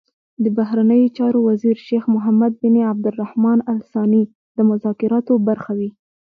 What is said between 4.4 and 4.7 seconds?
د